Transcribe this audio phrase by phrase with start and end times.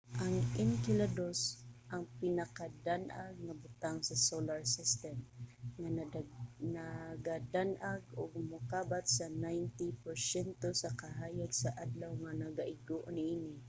[0.25, 1.39] ang enceladus
[1.93, 5.15] ang pinakadan-ag nga butang sa solar system
[5.79, 5.89] nga
[6.75, 13.55] nagadan-ag og mokabat sa 90 porsyento sa kahayag sa adlaw nga nagaigo niini